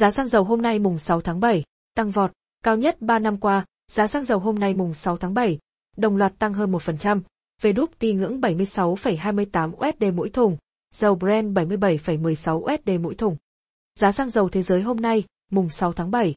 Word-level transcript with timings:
Giá 0.00 0.10
xăng 0.10 0.28
dầu 0.28 0.44
hôm 0.44 0.62
nay 0.62 0.78
mùng 0.78 0.98
6 0.98 1.20
tháng 1.20 1.40
7, 1.40 1.64
tăng 1.94 2.10
vọt, 2.10 2.32
cao 2.64 2.76
nhất 2.76 2.96
3 3.00 3.18
năm 3.18 3.36
qua, 3.36 3.64
giá 3.88 4.06
xăng 4.06 4.24
dầu 4.24 4.38
hôm 4.38 4.54
nay 4.54 4.74
mùng 4.74 4.94
6 4.94 5.16
tháng 5.16 5.34
7, 5.34 5.58
đồng 5.96 6.16
loạt 6.16 6.32
tăng 6.38 6.54
hơn 6.54 6.72
1%, 6.72 7.20
về 7.60 7.72
đúc 7.72 7.90
ti 7.98 8.12
ngưỡng 8.12 8.40
76,28 8.40 9.72
USD 9.72 10.04
mỗi 10.14 10.28
thùng, 10.28 10.56
dầu 10.94 11.14
Brent 11.14 11.56
77,16 11.56 12.58
USD 12.58 13.00
mỗi 13.00 13.14
thùng. 13.14 13.36
Giá 13.94 14.12
xăng 14.12 14.30
dầu 14.30 14.48
thế 14.48 14.62
giới 14.62 14.82
hôm 14.82 14.96
nay, 14.96 15.24
mùng 15.50 15.68
6 15.68 15.92
tháng 15.92 16.10
7. 16.10 16.34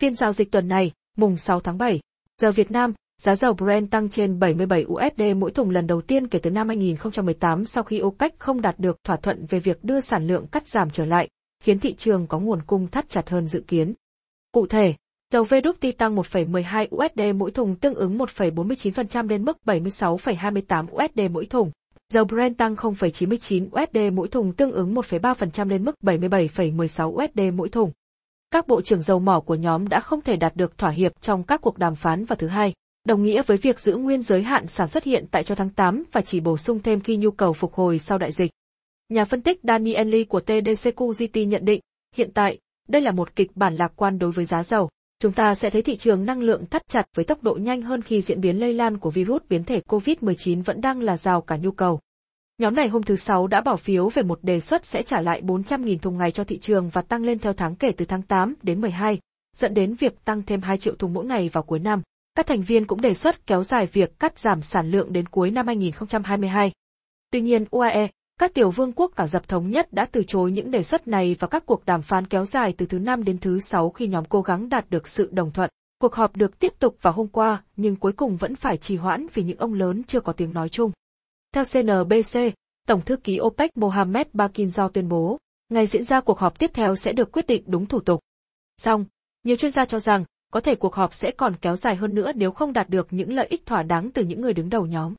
Phiên 0.00 0.14
giao 0.14 0.32
dịch 0.32 0.52
tuần 0.52 0.68
này, 0.68 0.92
mùng 1.16 1.36
6 1.36 1.60
tháng 1.60 1.78
7, 1.78 2.00
giờ 2.42 2.50
Việt 2.50 2.70
Nam, 2.70 2.94
giá 3.22 3.36
dầu 3.36 3.54
Brent 3.54 3.90
tăng 3.90 4.08
trên 4.08 4.38
77 4.38 4.84
USD 4.84 5.22
mỗi 5.36 5.50
thùng 5.50 5.70
lần 5.70 5.86
đầu 5.86 6.00
tiên 6.00 6.28
kể 6.28 6.38
từ 6.38 6.50
năm 6.50 6.68
2018 6.68 7.64
sau 7.64 7.82
khi 7.82 8.02
OPEC 8.02 8.38
không 8.38 8.60
đạt 8.60 8.78
được 8.78 8.96
thỏa 9.04 9.16
thuận 9.16 9.46
về 9.46 9.58
việc 9.58 9.84
đưa 9.84 10.00
sản 10.00 10.26
lượng 10.26 10.46
cắt 10.46 10.68
giảm 10.68 10.90
trở 10.90 11.04
lại, 11.04 11.28
khiến 11.64 11.78
thị 11.78 11.94
trường 11.94 12.26
có 12.26 12.38
nguồn 12.38 12.62
cung 12.62 12.86
thắt 12.86 13.08
chặt 13.08 13.30
hơn 13.30 13.46
dự 13.46 13.62
kiến. 13.66 13.94
Cụ 14.52 14.66
thể, 14.66 14.94
dầu 15.32 15.44
VWT 15.44 15.92
tăng 15.98 16.16
1,12 16.16 16.86
USD 16.96 17.36
mỗi 17.36 17.50
thùng 17.50 17.76
tương 17.76 17.94
ứng 17.94 18.18
1,49% 18.18 19.28
lên 19.28 19.44
mức 19.44 19.58
76,28 19.66 20.86
USD 20.86 21.32
mỗi 21.32 21.46
thùng. 21.46 21.70
Dầu 22.12 22.24
Brent 22.24 22.58
tăng 22.58 22.74
0,99 22.74 23.66
USD 23.66 24.12
mỗi 24.12 24.28
thùng 24.28 24.52
tương 24.52 24.72
ứng 24.72 24.94
1,3% 24.94 25.68
lên 25.68 25.84
mức 25.84 25.94
77,16 26.02 27.24
USD 27.24 27.54
mỗi 27.54 27.68
thùng. 27.68 27.92
Các 28.50 28.68
bộ 28.68 28.82
trưởng 28.82 29.02
dầu 29.02 29.18
mỏ 29.18 29.40
của 29.40 29.54
nhóm 29.54 29.88
đã 29.88 30.00
không 30.00 30.20
thể 30.20 30.36
đạt 30.36 30.56
được 30.56 30.78
thỏa 30.78 30.90
hiệp 30.90 31.12
trong 31.20 31.42
các 31.42 31.60
cuộc 31.60 31.78
đàm 31.78 31.94
phán 31.94 32.24
vào 32.24 32.36
thứ 32.36 32.46
hai, 32.46 32.72
đồng 33.06 33.22
nghĩa 33.22 33.42
với 33.42 33.56
việc 33.56 33.80
giữ 33.80 33.96
nguyên 33.96 34.22
giới 34.22 34.42
hạn 34.42 34.66
sản 34.66 34.88
xuất 34.88 35.04
hiện 35.04 35.26
tại 35.30 35.44
cho 35.44 35.54
tháng 35.54 35.70
8 35.70 36.04
và 36.12 36.20
chỉ 36.20 36.40
bổ 36.40 36.56
sung 36.56 36.80
thêm 36.82 37.00
khi 37.00 37.16
nhu 37.16 37.30
cầu 37.30 37.52
phục 37.52 37.74
hồi 37.74 37.98
sau 37.98 38.18
đại 38.18 38.32
dịch. 38.32 38.50
Nhà 39.08 39.24
phân 39.24 39.42
tích 39.42 39.60
Daniel 39.62 40.08
Lee 40.08 40.24
của 40.24 40.40
TDCQGT 40.46 41.48
nhận 41.48 41.64
định, 41.64 41.80
hiện 42.14 42.30
tại, 42.34 42.58
đây 42.88 43.02
là 43.02 43.12
một 43.12 43.36
kịch 43.36 43.50
bản 43.54 43.74
lạc 43.74 43.92
quan 43.96 44.18
đối 44.18 44.30
với 44.30 44.44
giá 44.44 44.62
dầu. 44.62 44.88
Chúng 45.18 45.32
ta 45.32 45.54
sẽ 45.54 45.70
thấy 45.70 45.82
thị 45.82 45.96
trường 45.96 46.24
năng 46.24 46.40
lượng 46.40 46.66
thắt 46.66 46.88
chặt 46.88 47.06
với 47.14 47.24
tốc 47.24 47.42
độ 47.42 47.54
nhanh 47.54 47.82
hơn 47.82 48.02
khi 48.02 48.20
diễn 48.20 48.40
biến 48.40 48.60
lây 48.60 48.72
lan 48.72 48.98
của 48.98 49.10
virus 49.10 49.42
biến 49.48 49.64
thể 49.64 49.80
COVID-19 49.88 50.62
vẫn 50.62 50.80
đang 50.80 51.00
là 51.00 51.16
rào 51.16 51.40
cả 51.40 51.56
nhu 51.56 51.70
cầu. 51.70 52.00
Nhóm 52.58 52.74
này 52.74 52.88
hôm 52.88 53.02
thứ 53.02 53.16
Sáu 53.16 53.46
đã 53.46 53.60
bỏ 53.60 53.76
phiếu 53.76 54.08
về 54.08 54.22
một 54.22 54.38
đề 54.42 54.60
xuất 54.60 54.86
sẽ 54.86 55.02
trả 55.02 55.20
lại 55.20 55.42
400.000 55.42 55.98
thùng 55.98 56.18
ngày 56.18 56.30
cho 56.30 56.44
thị 56.44 56.58
trường 56.58 56.88
và 56.88 57.02
tăng 57.02 57.22
lên 57.22 57.38
theo 57.38 57.52
tháng 57.52 57.76
kể 57.76 57.92
từ 57.96 58.04
tháng 58.04 58.22
8 58.22 58.54
đến 58.62 58.80
12, 58.80 59.18
dẫn 59.56 59.74
đến 59.74 59.94
việc 59.94 60.24
tăng 60.24 60.42
thêm 60.42 60.60
2 60.60 60.78
triệu 60.78 60.94
thùng 60.94 61.12
mỗi 61.12 61.26
ngày 61.26 61.48
vào 61.48 61.62
cuối 61.62 61.78
năm. 61.78 62.02
Các 62.34 62.46
thành 62.46 62.62
viên 62.62 62.86
cũng 62.86 63.00
đề 63.00 63.14
xuất 63.14 63.46
kéo 63.46 63.64
dài 63.64 63.86
việc 63.86 64.18
cắt 64.18 64.38
giảm 64.38 64.62
sản 64.62 64.90
lượng 64.90 65.12
đến 65.12 65.26
cuối 65.26 65.50
năm 65.50 65.66
2022. 65.66 66.72
Tuy 67.30 67.40
nhiên 67.40 67.64
UAE, 67.70 68.08
các 68.38 68.54
tiểu 68.54 68.70
vương 68.70 68.92
quốc 68.92 69.12
cả 69.16 69.26
dập 69.26 69.48
thống 69.48 69.70
nhất 69.70 69.92
đã 69.92 70.06
từ 70.12 70.22
chối 70.26 70.52
những 70.52 70.70
đề 70.70 70.82
xuất 70.82 71.08
này 71.08 71.36
và 71.38 71.48
các 71.48 71.66
cuộc 71.66 71.84
đàm 71.86 72.02
phán 72.02 72.26
kéo 72.26 72.44
dài 72.44 72.74
từ 72.76 72.86
thứ 72.86 72.98
năm 72.98 73.24
đến 73.24 73.38
thứ 73.38 73.60
sáu 73.60 73.90
khi 73.90 74.06
nhóm 74.06 74.24
cố 74.24 74.42
gắng 74.42 74.68
đạt 74.68 74.90
được 74.90 75.08
sự 75.08 75.28
đồng 75.32 75.52
thuận. 75.52 75.70
Cuộc 75.98 76.14
họp 76.14 76.36
được 76.36 76.58
tiếp 76.58 76.72
tục 76.78 76.96
vào 77.02 77.12
hôm 77.12 77.28
qua, 77.28 77.62
nhưng 77.76 77.96
cuối 77.96 78.12
cùng 78.12 78.36
vẫn 78.36 78.56
phải 78.56 78.76
trì 78.76 78.96
hoãn 78.96 79.26
vì 79.34 79.42
những 79.42 79.58
ông 79.58 79.74
lớn 79.74 80.02
chưa 80.04 80.20
có 80.20 80.32
tiếng 80.32 80.52
nói 80.52 80.68
chung. 80.68 80.92
Theo 81.52 81.64
CNBC, 81.72 82.38
Tổng 82.88 83.00
thư 83.00 83.16
ký 83.16 83.38
OPEC 83.40 83.76
Mohamed 83.76 84.26
Bakinzo 84.34 84.88
tuyên 84.88 85.08
bố, 85.08 85.38
ngày 85.68 85.86
diễn 85.86 86.04
ra 86.04 86.20
cuộc 86.20 86.38
họp 86.38 86.58
tiếp 86.58 86.70
theo 86.74 86.96
sẽ 86.96 87.12
được 87.12 87.32
quyết 87.32 87.46
định 87.46 87.64
đúng 87.66 87.86
thủ 87.86 88.00
tục. 88.00 88.20
Song, 88.76 89.04
nhiều 89.44 89.56
chuyên 89.56 89.72
gia 89.72 89.84
cho 89.84 90.00
rằng, 90.00 90.24
có 90.52 90.60
thể 90.60 90.74
cuộc 90.74 90.94
họp 90.94 91.14
sẽ 91.14 91.30
còn 91.30 91.56
kéo 91.56 91.76
dài 91.76 91.96
hơn 91.96 92.14
nữa 92.14 92.32
nếu 92.34 92.50
không 92.50 92.72
đạt 92.72 92.88
được 92.88 93.06
những 93.10 93.32
lợi 93.32 93.46
ích 93.46 93.66
thỏa 93.66 93.82
đáng 93.82 94.10
từ 94.10 94.24
những 94.24 94.40
người 94.40 94.52
đứng 94.52 94.70
đầu 94.70 94.86
nhóm. 94.86 95.14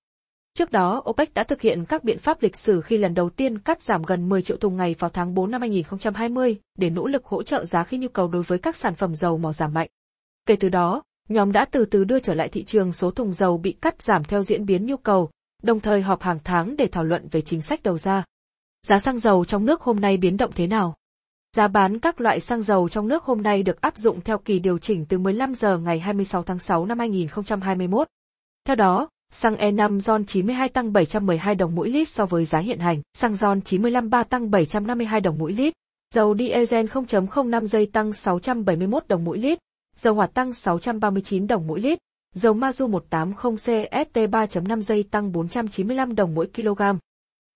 Trước 0.57 0.71
đó, 0.71 1.03
OPEC 1.09 1.33
đã 1.33 1.43
thực 1.43 1.61
hiện 1.61 1.85
các 1.85 2.03
biện 2.03 2.17
pháp 2.17 2.41
lịch 2.41 2.55
sử 2.55 2.81
khi 2.81 2.97
lần 2.97 3.13
đầu 3.13 3.29
tiên 3.29 3.59
cắt 3.59 3.81
giảm 3.81 4.03
gần 4.03 4.29
10 4.29 4.41
triệu 4.41 4.57
thùng 4.57 4.77
ngày 4.77 4.95
vào 4.99 5.09
tháng 5.09 5.33
4 5.33 5.51
năm 5.51 5.61
2020 5.61 6.57
để 6.77 6.89
nỗ 6.89 7.07
lực 7.07 7.25
hỗ 7.25 7.43
trợ 7.43 7.65
giá 7.65 7.83
khi 7.83 7.97
nhu 7.97 8.07
cầu 8.07 8.27
đối 8.27 8.43
với 8.43 8.57
các 8.57 8.75
sản 8.75 8.95
phẩm 8.95 9.15
dầu 9.15 9.37
mỏ 9.37 9.53
giảm 9.53 9.73
mạnh. 9.73 9.87
Kể 10.45 10.55
từ 10.55 10.69
đó, 10.69 11.03
nhóm 11.29 11.51
đã 11.51 11.65
từ 11.65 11.85
từ 11.85 12.03
đưa 12.03 12.19
trở 12.19 12.33
lại 12.33 12.49
thị 12.49 12.63
trường 12.63 12.93
số 12.93 13.11
thùng 13.11 13.33
dầu 13.33 13.57
bị 13.57 13.71
cắt 13.71 14.01
giảm 14.01 14.23
theo 14.23 14.43
diễn 14.43 14.65
biến 14.65 14.85
nhu 14.85 14.97
cầu, 14.97 15.29
đồng 15.63 15.79
thời 15.79 16.01
họp 16.01 16.21
hàng 16.21 16.39
tháng 16.43 16.75
để 16.77 16.87
thảo 16.87 17.03
luận 17.03 17.27
về 17.31 17.41
chính 17.41 17.61
sách 17.61 17.83
đầu 17.83 17.97
ra. 17.97 18.23
Giá 18.87 18.99
xăng 18.99 19.19
dầu 19.19 19.45
trong 19.45 19.65
nước 19.65 19.81
hôm 19.81 19.99
nay 19.99 20.17
biến 20.17 20.37
động 20.37 20.51
thế 20.55 20.67
nào? 20.67 20.95
Giá 21.55 21.67
bán 21.67 21.99
các 21.99 22.21
loại 22.21 22.39
xăng 22.39 22.61
dầu 22.61 22.89
trong 22.89 23.07
nước 23.07 23.23
hôm 23.23 23.41
nay 23.41 23.63
được 23.63 23.81
áp 23.81 23.97
dụng 23.97 24.21
theo 24.21 24.37
kỳ 24.37 24.59
điều 24.59 24.77
chỉnh 24.77 25.05
từ 25.05 25.17
15 25.17 25.55
giờ 25.55 25.77
ngày 25.77 25.99
26 25.99 26.43
tháng 26.43 26.59
6 26.59 26.85
năm 26.85 26.99
2021. 26.99 28.07
Theo 28.65 28.75
đó, 28.75 29.09
xăng 29.31 29.55
E5 29.55 29.99
RON 29.99 30.25
92 30.25 30.69
tăng 30.69 30.93
712 30.93 31.55
đồng 31.55 31.75
mỗi 31.75 31.89
lít 31.89 32.09
so 32.09 32.25
với 32.25 32.45
giá 32.45 32.59
hiện 32.59 32.79
hành, 32.79 33.01
xăng 33.13 33.35
RON 33.35 33.61
95 33.61 34.09
3 34.09 34.23
tăng 34.23 34.51
752 34.51 35.21
đồng 35.21 35.37
mỗi 35.37 35.53
lít, 35.53 35.73
dầu 36.13 36.35
diesel 36.37 36.85
0.05 36.85 37.65
giây 37.65 37.85
tăng 37.85 38.13
671 38.13 39.07
đồng 39.07 39.23
mỗi 39.23 39.37
lít, 39.37 39.59
dầu 39.95 40.13
hỏa 40.13 40.27
tăng 40.27 40.53
639 40.53 41.47
đồng 41.47 41.67
mỗi 41.67 41.79
lít, 41.79 41.99
dầu 42.35 42.53
Mazu 42.53 42.87
180 42.89 43.55
CST 43.55 44.17
3.5 44.17 44.81
giây 44.81 45.03
tăng 45.11 45.31
495 45.31 46.15
đồng 46.15 46.35
mỗi 46.35 46.47
kg. 46.55 46.81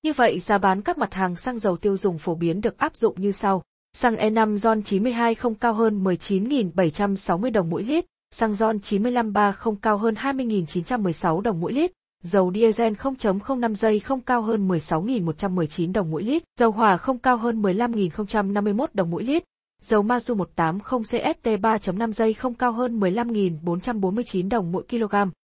Như 0.03 0.13
vậy 0.13 0.39
giá 0.39 0.57
bán 0.57 0.81
các 0.81 0.97
mặt 0.97 1.13
hàng 1.13 1.35
xăng 1.35 1.59
dầu 1.59 1.77
tiêu 1.77 1.97
dùng 1.97 2.17
phổ 2.17 2.35
biến 2.35 2.61
được 2.61 2.77
áp 2.77 2.95
dụng 2.95 3.21
như 3.21 3.31
sau. 3.31 3.63
Xăng 3.93 4.15
E5 4.15 4.55
RON 4.55 4.83
92 4.83 5.35
không 5.35 5.55
cao 5.55 5.73
hơn 5.73 6.03
19.760 6.03 7.51
đồng 7.51 7.69
mỗi 7.69 7.83
lít, 7.83 8.05
xăng 8.31 8.53
RON 8.53 8.79
95 8.79 9.33
3 9.33 9.51
không 9.51 9.75
cao 9.75 9.97
hơn 9.97 10.15
20.916 10.15 11.41
đồng 11.41 11.59
mỗi 11.59 11.73
lít, 11.73 11.91
dầu 12.23 12.51
diesel 12.55 12.93
0.05 12.93 13.73
giây 13.73 13.99
không 13.99 14.21
cao 14.21 14.41
hơn 14.41 14.67
16.119 14.67 15.93
đồng 15.93 16.11
mỗi 16.11 16.23
lít, 16.23 16.43
dầu 16.59 16.71
hỏa 16.71 16.97
không 16.97 17.17
cao 17.17 17.37
hơn 17.37 17.61
15.051 17.61 18.87
đồng 18.93 19.09
mỗi 19.09 19.23
lít, 19.23 19.43
dầu 19.81 20.03
Mazu 20.03 20.35
180 20.35 21.03
CST 21.03 21.47
3.5 21.47 22.11
giây 22.11 22.33
không 22.33 22.53
cao 22.53 22.71
hơn 22.71 22.99
15.449 22.99 24.49
đồng 24.49 24.71
mỗi 24.71 24.83
kg. 24.89 25.15